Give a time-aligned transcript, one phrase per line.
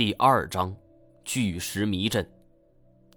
[0.00, 0.74] 第二章，
[1.26, 2.26] 巨石迷阵。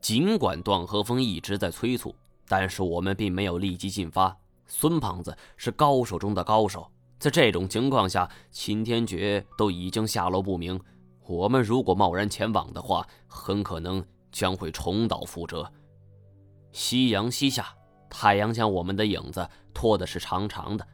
[0.02, 2.14] 尽管段和风一直在催促，
[2.46, 4.38] 但是我们并没有立即进发。
[4.68, 10.78] 孙胖子是高手中的高手，在这种情况下，秦天觉都已经下落不明。
[11.26, 15.72] 我们如果贸然前往的话，很可能将会重蹈覆辙。
[16.74, 17.74] 夕阳西下，
[18.10, 20.86] 太阳将我们的影子拖的是长长的。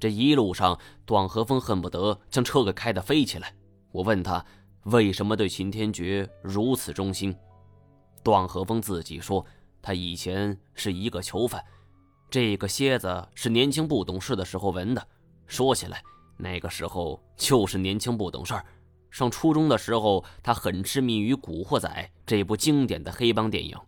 [0.00, 3.54] 这一路上，段和风恨不得将车给开得飞起来。
[3.92, 4.44] 我问他
[4.84, 7.34] 为什么对秦天觉如此忠心。
[8.22, 9.44] 段和风自己说，
[9.80, 11.62] 他以前是一个囚犯。
[12.30, 15.06] 这个蝎子是年轻不懂事的时候纹的。
[15.46, 16.02] 说起来，
[16.36, 18.64] 那个时候就是年轻不懂事儿。
[19.10, 21.88] 上初中的时候，他很痴迷于《古惑仔》
[22.26, 23.78] 这部经典的黑帮电影。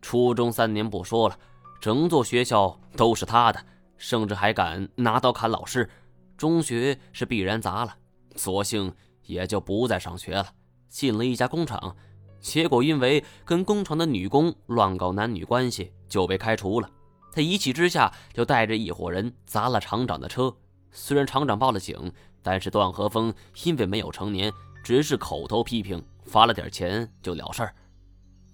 [0.00, 1.38] 初中三年不说了，
[1.80, 3.60] 整座学校都是他的，
[3.96, 5.88] 甚至还敢拿刀砍老师。
[6.36, 7.96] 中学是必然砸了，
[8.36, 8.94] 索性
[9.30, 10.46] 也就不再上学了，
[10.88, 11.96] 进了一家工厂。
[12.40, 16.90] 结果因为跟工厂的女工乱搞男女关系，就被开除了。
[17.32, 20.54] 他一气之下就带着一伙人砸了厂长的车。
[20.90, 22.12] 虽然厂长报了警。
[22.42, 24.50] 但是段和风因为没有成年，
[24.82, 27.74] 只是口头批评，罚了点钱就了事儿。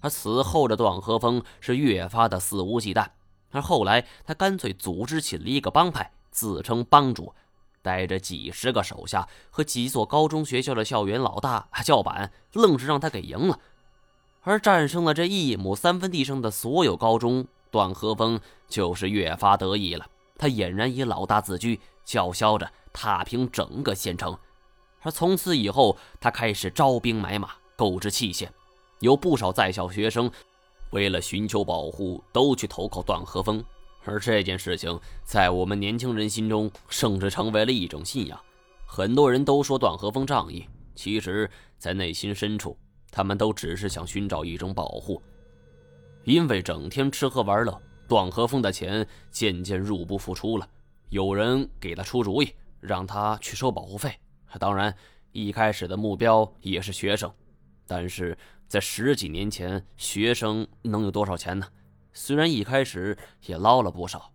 [0.01, 3.07] 而此后的段和风是越发的肆无忌惮。
[3.49, 7.33] 而后来他干脆组织起了一个帮派，自称帮主，
[7.87, 13.57] 带着几十个手下和几所高中学校的校园老大叫板，愣是让他给赢了。
[14.41, 20.05] 而战胜了这一亩三分地上的所有高中，段和风就是越发得意了。
[20.37, 22.69] 他俨然以老大自居，叫嚣着。
[22.99, 24.35] 踏平整个县城，
[25.01, 28.49] 而从此以后，他开始招兵买马，购置器械。
[29.01, 30.31] 有不少在校学生
[30.89, 33.63] 为了寻求保护，都去投靠段和风。
[34.07, 38.39] 而这件事情在我们年轻人心中，甚至成为了一种信仰。
[38.85, 42.77] 很多人都说段和风仗义，其实，在内心深处，
[43.11, 45.21] 他们都只是想寻找一种保护。
[46.23, 50.67] 因为整天吃喝玩乐，段和风的钱渐渐入不敷出了。
[51.09, 52.53] 有人给他出主意。
[52.79, 54.13] 让他去收保护费，
[54.59, 54.95] 当然，
[55.31, 57.29] 一开始的目标也是学生，
[57.87, 58.37] 但是
[58.67, 61.67] 在十几年前，学生能有多少钱呢？
[62.19, 64.31] 虽然一开始也捞了不少，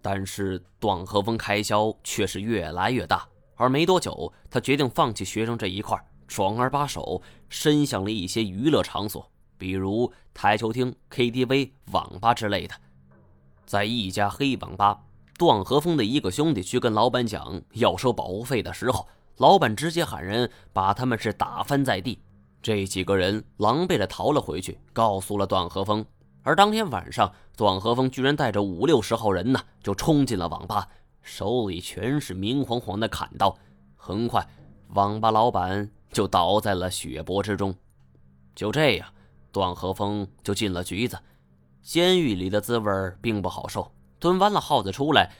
[0.00, 3.26] 但是段和风开销却是越来越大。
[3.56, 9.28] 而没多久，他决定放弃学生这一块，转而把手伸向了一些娱乐场所，
[9.58, 12.74] 比如台球厅、KTV、网吧之类的。
[13.66, 15.00] 在一家黑网吧。
[15.36, 19.08] 段和风的一个兄弟去跟老板讲要收保护费的时候，
[19.38, 22.20] 老板直接喊人把他们是打翻在地。
[22.62, 26.06] 这几个人狼狈的逃了回去，告诉了段和风。
[26.44, 30.86] 而当天晚上，段和风居然带着五六十号人呢，就冲进了网吧，
[31.22, 33.56] 手里全是明晃晃的砍刀。
[33.96, 34.46] 很快，
[34.90, 37.74] 网吧老板就倒在了血泊之中。
[38.54, 39.08] 就这样，
[39.50, 41.18] 段和风就进了局子。
[41.82, 42.90] 监狱里的滋味
[43.22, 43.90] 并不好受。
[44.20, 45.30] 蹲完了耗子出来，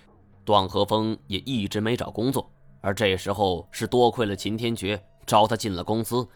[0.43, 2.51] 段和风也一直没找工作。
[2.81, 6.27] 而这时候是多亏了秦天爵招他进了公司。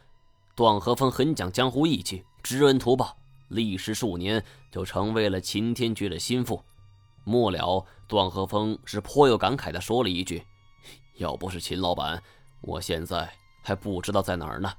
[0.54, 3.16] 段和风很讲江湖义气，知恩图报，
[3.48, 6.62] 历时数年就成为了秦天爵的心腹。
[7.24, 10.42] 末了，段和风是颇有感慨地说了一句
[11.18, 12.22] ：“要不是秦老板，
[12.62, 13.30] 我现在
[13.62, 14.72] 还不知道在哪儿呢。”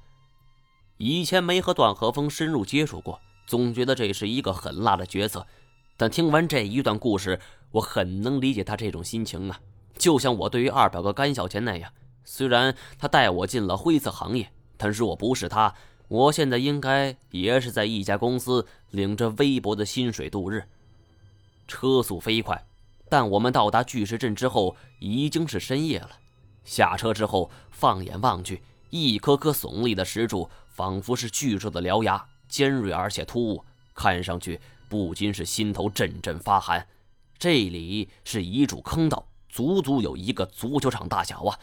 [0.98, 5.46] 以前没和段和风深入接触过，总觉得这是一个很辣的角色。
[5.96, 7.38] 但听完这一段故事，
[7.70, 9.60] 我很能理解他这种心情啊，
[9.96, 11.92] 就像我对于二表哥甘小钱那样。
[12.24, 15.74] 虽然他带我进了灰色行业，但若不是他，
[16.10, 20.64] 我现在应该也是在一家公司领着微薄的薪水度日。
[21.68, 22.66] 车速飞快，
[23.08, 26.10] 但我们到达巨石阵之后已经是深夜了。
[26.64, 28.60] 下车之后，放眼望去，
[28.90, 36.84] 一颗颗耸立的石柱仿佛是巨兽的獠牙，尖锐而且突兀，看上去不禁是心头阵阵发寒。
[37.38, 41.56] 这里是一处坑道，足足有一个足球场大小啊！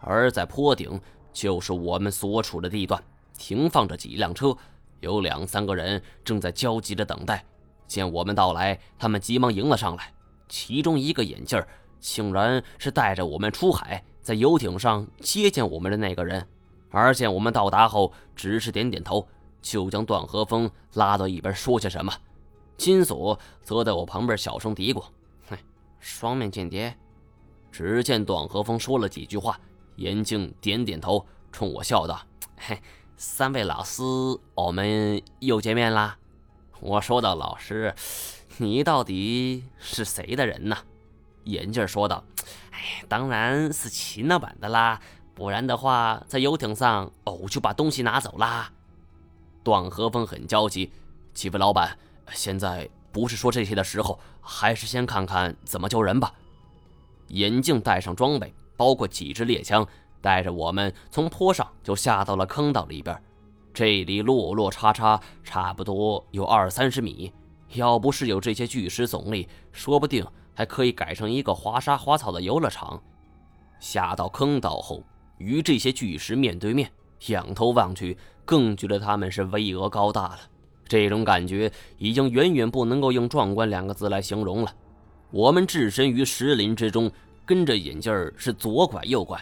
[0.00, 1.00] 而在坡顶
[1.32, 3.02] 就是我们所处的地段，
[3.38, 4.54] 停放着几辆车，
[5.00, 7.42] 有两三个人正在焦急着等待。
[7.86, 10.12] 见我们到来，他们急忙迎了上来。
[10.46, 11.66] 其中一个眼镜儿，
[12.00, 16.46] 竟然是带着我们出海，在游艇上接见我们的那个人。
[16.90, 19.26] 而见我们到达后，只是点点头，
[19.62, 22.12] 就将段和风拉到一边说些什么。
[22.76, 25.04] 金锁则在我旁边小声嘀咕。
[25.48, 25.56] 哼
[26.00, 26.96] 双面间谍。
[27.70, 29.60] 只见段和风说了几句话，
[29.96, 32.20] 眼镜点点头，冲我笑道
[32.56, 32.80] ：“嘿，
[33.20, 34.00] 三位老师，
[34.54, 36.16] 我们又见面啦。”
[36.78, 37.92] 我说道：“老师，
[38.58, 40.78] 你到底是谁的人呢？”
[41.42, 42.22] 眼镜说道
[42.70, 45.00] ：“哎，当然是秦老板的啦，
[45.34, 48.70] 不然的话，在游艇上哦就把东西拿走啦。”
[49.64, 50.92] 段和风很焦急
[51.34, 51.98] ：“几位老板，
[52.32, 56.32] 现在不是说这些的时候，还是先看看怎么救人吧。”
[57.30, 59.84] 眼镜带上装备，包括几支猎枪，
[60.20, 63.16] 带着我们从坡上就下到了坑道里边。
[63.72, 67.32] 这里落落差差，差不多有二三十米。
[67.74, 73.00] 要不是有这些巨石耸立，说不定还可以改成一个滑沙滑草的游乐场。
[73.78, 75.04] 下到坑道后，
[75.36, 76.90] 与这些巨石面对面，
[77.26, 80.38] 仰头望去，更觉得他们是巍峨高大了。
[80.88, 84.74] 这种感觉已经远远不能够用壮观两个字来形容了。
[85.30, 87.12] 我们置身于石林之中，
[87.44, 89.38] 跟着眼镜儿是左拐右拐，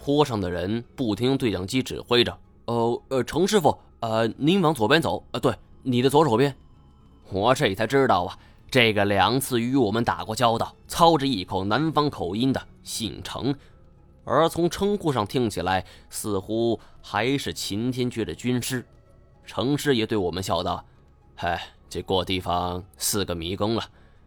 [0.00, 5.52] 坡上的人不停用对讲机指挥着：“哦，呃，程师傅，呃，您往左边走，呃，对，
[5.82, 6.54] 你的左手边。”
[7.30, 8.38] 我这才知道啊，
[8.70, 13.54] 这个两次与我们打过交道、操着一口南方口音的姓程，
[14.24, 18.86] 而从称呼上听起来，似乎还是秦天阙的军师。
[19.44, 20.84] 程师爷对我们笑道
[21.34, 21.60] ：“嗨，
[21.90, 23.82] 这过地方是个迷宫了，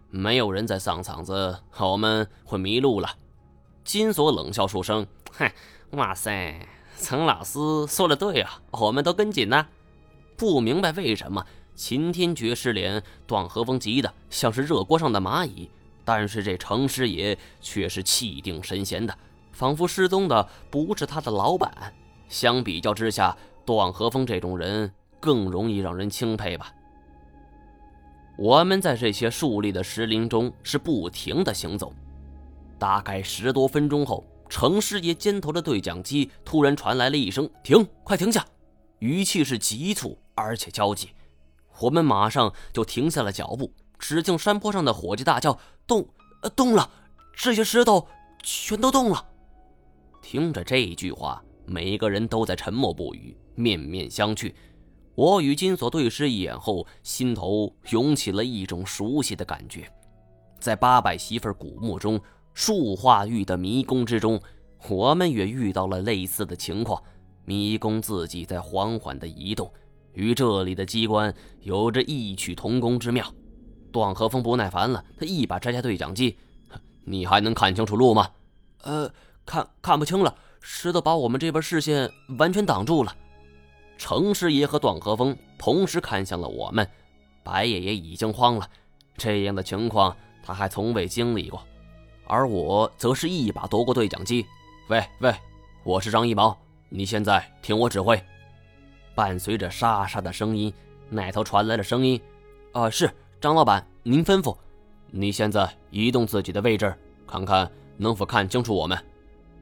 [0.10, 3.10] 没有人在上场子，我们会迷路了。”
[3.84, 5.54] 金锁冷笑数声：“嗨，
[5.92, 6.68] 哇塞，
[7.00, 9.68] 程老师说的对啊，我们都跟紧呢。
[10.38, 15.68] 不明白为什么。”秦天觉失联，段和风急得像是热锅上的蚂蚁，
[16.06, 19.18] 但是这程师爷却是气定神闲的，
[19.52, 21.72] 仿佛失踪的不是他的老板。
[22.28, 23.36] 相比较之下，
[23.66, 26.72] 段和风这种人更容易让人钦佩吧。
[28.38, 31.92] 我们在这些竖立的石林中是不停的行走，
[32.82, 38.44] 大概十多分钟后，程师爷肩头的对讲机突然传来了一声“停，快停下”，
[38.98, 41.12] 语气是急促而且焦急。
[41.80, 45.56] 我们马上就停下了脚步，只见山坡上的伙计大叫
[45.86, 46.04] ：“动，
[46.42, 46.90] 呃动了！
[47.38, 48.08] 这些石头
[48.42, 49.28] 全都动了！”
[50.20, 54.52] 听着这句话，每个人都在沉默不语，面面相觑。
[55.14, 59.88] 我与金锁对视一眼后，心头涌起了一种熟悉的感觉。
[60.60, 62.20] 在八百媳妇古墓中，
[62.54, 64.42] 树化玉的迷宫之中，
[64.90, 67.02] 我们也遇到了类似的情况。
[67.46, 69.72] 迷宫自己在缓缓地移动。
[70.14, 73.26] 与这里的机关有着异曲同工之妙。
[73.92, 76.38] 段和风不耐烦了，他一把摘下对讲机
[77.06, 78.30] ：“你还能看清楚路吗
[78.84, 79.10] ？”“呃，
[79.46, 83.16] 看看不清了，石头把我们这边视线完全挡住了。”
[83.98, 86.88] 程师爷和段和风同时看向了我们，
[87.44, 88.70] 白爷爷已经慌了，
[89.16, 91.62] 这样的情况他还从未经历过。
[92.32, 94.46] 而我则是一把夺过对讲机
[94.88, 95.36] ：“喂喂，
[95.84, 96.58] 我是张一毛，
[96.88, 98.18] 你现在听我指挥。”
[99.14, 100.74] 伴随着沙沙的声音，
[101.10, 102.18] 那头传来了声音
[102.72, 103.12] ：“啊，是
[103.42, 104.56] 张老板，您吩咐。
[105.08, 106.98] 你现在移动自己的位置，
[107.28, 108.98] 看看能否看清楚我们。”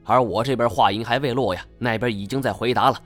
[0.06, 3.02] 而我这边话音还未落呀，那边已经在回答了：“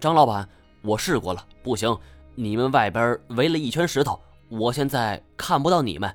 [0.00, 0.48] 张老板，
[0.82, 1.96] 我试过了，不行，
[2.34, 4.18] 你们外边围了一圈石头，
[4.48, 6.12] 我现在看不到你们。”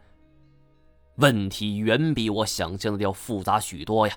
[1.20, 4.16] 问题远比我想象的要复杂许多呀！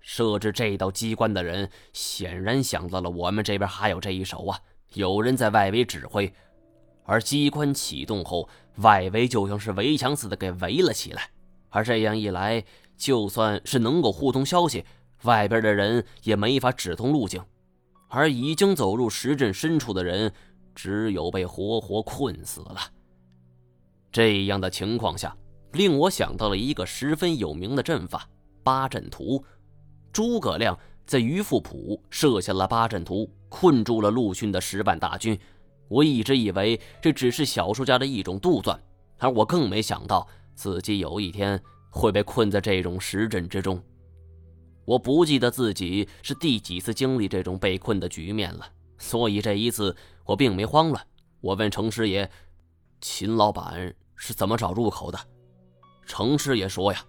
[0.00, 4.60] 设置这道机关的人显然想到了我们这边还有这一手啊！
[4.92, 6.32] 有人在外围指挥，
[7.04, 11.30] 而机关启动后，外围就像是围墙似的给围了起来。
[11.70, 12.64] 而这样一来，
[12.96, 14.84] 就算是能够互通消息，
[15.22, 17.42] 外边的人也没法指通路径。
[18.08, 20.32] 而已经走入石阵深处的人，
[20.72, 22.76] 只有被活活困死了。
[24.12, 25.36] 这样的情况下，
[25.74, 28.28] 令我想到了一个十分有名的阵法——
[28.64, 29.44] 八阵图。
[30.12, 30.78] 诸葛亮。
[31.06, 35.38] 在于富浦设下了八阵图，困住了陆逊的十万大军。
[35.86, 38.78] 我一直以为这只是小说家的一种杜撰，
[39.18, 43.78] 而我更没想到自己有一天会被困在这种石阵之中。
[44.86, 48.66] 我不记得自己是第几次经历这种被困的局面了，
[48.96, 51.06] 所以这一次我并没慌乱。
[51.42, 52.30] 我问程师爷
[53.02, 55.18] ：“秦老板是怎么找入口的？”
[56.06, 57.04] 程师爷说：“呀。”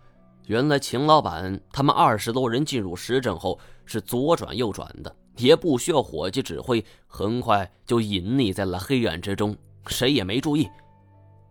[0.48, 10.70] 原来秦老板他们二十多人进入石阵后是左转右转的，也不需要伙计指挥，很快就隐匿在了黑暗之中，谁也没注意。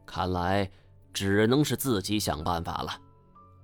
[0.06, 0.70] 看来
[1.12, 2.96] 只能是自己想办法了。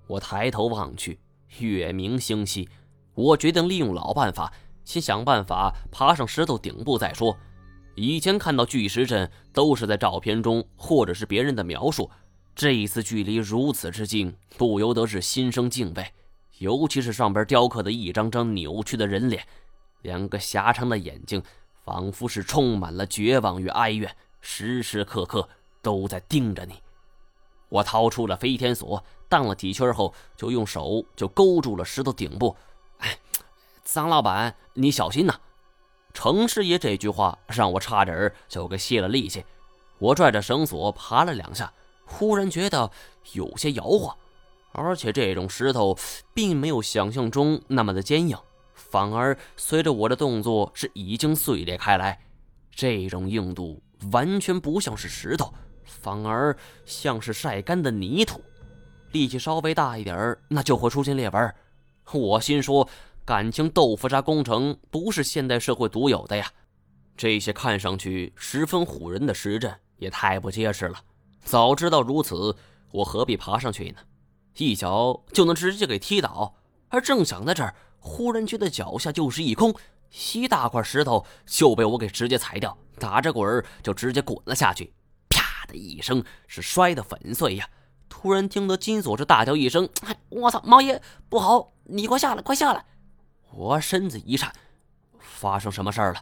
[0.09, 1.21] 我抬头望去，
[1.61, 2.69] 月明星稀，
[3.15, 4.53] 我决定利用老办法，
[4.85, 7.37] 先想办法爬上石头顶部再说。
[7.95, 12.11] 以前看到巨石阵都是在照片中或者是别人的描述。
[12.55, 16.13] 这一次距离如此之近，不由得是心生敬畏。
[16.59, 19.47] 尤其是上边雕刻的一张张扭曲的人脸，
[20.03, 21.43] 两个狭长的眼睛，
[21.85, 25.49] 仿佛是充满了绝望与哀怨，时时刻刻
[25.81, 26.75] 都在盯着你。
[27.71, 32.55] 我掏出了飞天锁，荡了几圈后，就用手就勾住了石头顶部。
[32.99, 33.17] 哎，
[33.83, 35.41] 张老板，你小心呐！
[36.13, 39.45] 程师爷这句话让我差点就给泄了力气。
[39.99, 41.73] 我拽着绳索爬了两下，
[42.11, 42.91] 忽然觉得
[43.33, 44.15] 有些摇晃，
[44.73, 45.97] 而且这种石头
[46.35, 48.37] 并没有想象中那么的坚硬，
[48.75, 52.21] 反而随着我的动作是已经碎裂开来。
[52.73, 55.53] 这种硬度完全不像是石头，
[55.85, 58.43] 反而像是晒干的泥土。
[59.13, 61.55] 力气稍微大一点，那就会出现裂纹。
[62.13, 62.89] 我心说，
[63.25, 66.51] 感情豆腐渣工程不是现代社会独有的呀。
[67.17, 70.99] 这些看上去十分唬人的石阵也太不结实了。
[71.45, 72.57] 早知道如此，
[72.93, 73.99] 我何必爬上去呢？
[74.57, 76.55] 一脚就能直接给踢倒。
[76.89, 79.75] 而正想在这儿，忽然觉得脚下就是一空，
[80.33, 84.93] 一大块石头就被我给直接踩掉，打着滚儿就直接滚了下去，
[85.29, 87.69] 啪的一声，是摔得粉碎呀。
[88.09, 89.89] 突然听得金锁是大叫一声
[90.29, 91.73] ：“我操，毛爷不好！
[91.85, 92.85] 你快下来，快下来！”
[93.55, 94.53] 我身子一颤，
[95.19, 96.21] 发生什么事儿了？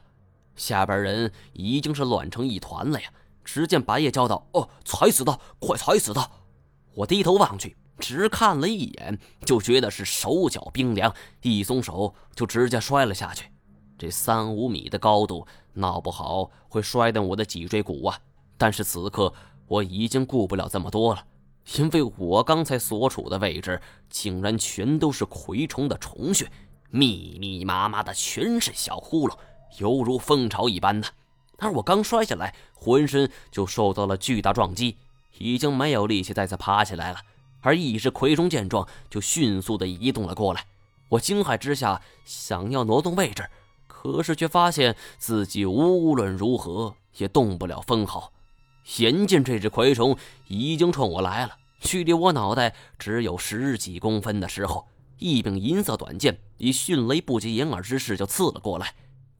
[0.55, 3.11] 下边人已经是乱成一团了呀！
[3.51, 5.41] 只见白夜叫道：“哦，踩死他！
[5.59, 6.31] 快踩死他！”
[6.93, 13.51] 我低头望去，只看了一眼，就觉得是手脚冰凉，一松手就直接摔了下去。
[13.97, 18.21] 这三五米的高度，闹不好会摔断我的脊椎骨啊！
[18.59, 19.33] 但是此刻
[19.67, 21.25] 我已经顾不了这么多了。
[21.79, 26.47] 因为我刚才所处的位置，竟然全都是蛔虫的虫穴，
[26.91, 29.35] 密密麻麻的全是小窟窿，
[29.79, 31.09] 犹如蜂巢一般的。
[31.59, 34.97] 而我刚摔下来，浑身就受到了巨大撞击，
[35.39, 37.19] 已经没有力气再次爬起来了。
[37.61, 40.65] 而一只蛔虫见状，就迅速的移动了过来。
[41.09, 43.45] 我惊骇之下，想要挪动位置，
[43.89, 48.33] 可是却发现自己无论如何也动不了分毫。
[48.99, 54.87] 眼见这只蛔虫已经冲我来了，距离我脑袋只有十几公分的时候，
[55.19, 58.95] 一柄银色短剑以迅雷不及掩耳之势就刺了过来，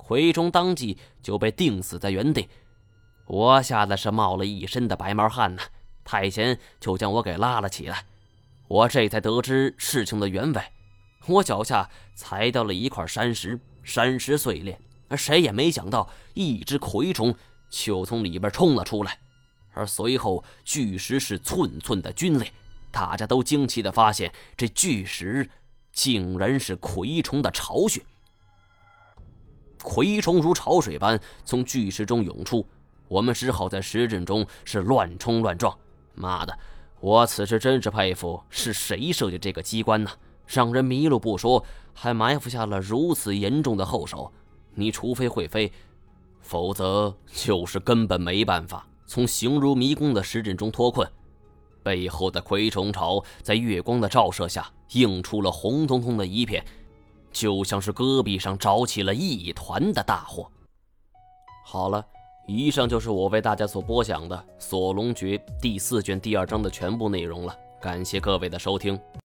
[0.09, 2.49] 蛔虫当即就被钉死在原地。
[3.27, 5.63] 我吓得是冒了一身的白毛汗呐！
[6.03, 8.07] 太贤就将我给拉了起来，
[8.67, 10.63] 我这才得知事情的原委。
[11.27, 17.35] 我脚下踩到了一块山石，山石碎裂，而谁也没想到，一只蛔虫
[17.69, 19.19] 就从里边冲了出来。
[19.75, 22.51] 而随后，巨石是寸寸的皲裂，
[22.91, 25.51] 大家都惊奇的发现，这巨石
[25.93, 28.01] 竟然是蛔虫的巢穴。
[29.79, 32.67] 蛔虫如潮水般从巨石中涌出，
[33.09, 35.77] 我们只好在石阵中是乱冲乱撞。
[36.15, 36.59] 妈的，
[37.01, 40.11] 我此时真是佩服，是谁设计这个机关呢？
[40.47, 44.33] 让人迷路不说，还埋伏下了如此严重的后手。
[44.75, 45.71] 你除非会飞，
[46.41, 48.87] 否则就是根本没办法。
[49.07, 51.07] 从形如迷宫的石阵中脱困，
[51.83, 56.65] 背后的蛔虫巢在月光的照射下映出了红彤彤的一片，
[57.39, 60.51] 就像是戈壁上着起了一团的大火。
[61.65, 62.05] 好了，
[62.49, 67.57] 以上就是我为大家所播讲的《锁龙诀》第四卷第二章的全部内容了。
[67.81, 68.99] 感谢各位的收听。